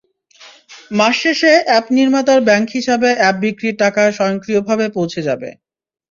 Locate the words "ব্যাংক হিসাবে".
2.47-3.09